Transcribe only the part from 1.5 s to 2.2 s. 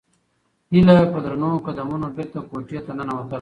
قدمونو